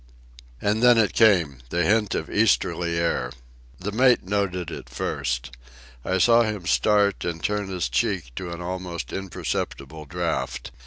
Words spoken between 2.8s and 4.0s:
air. The